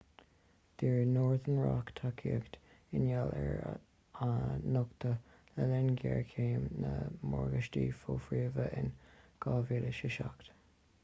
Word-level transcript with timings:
d'iarr 0.81 1.01
northern 1.15 1.59
rock 1.65 1.91
tacaíocht 1.99 2.55
i 2.67 3.01
ngeall 3.03 3.33
ar 3.41 4.29
a 4.29 4.29
nochtadh 4.77 5.29
le 5.59 5.69
linn 5.73 5.93
ghéarchéim 6.01 6.65
na 6.87 6.95
morgáistí 7.35 7.85
fo-phríomha 8.01 8.69
in 8.83 8.91
2007 9.49 10.53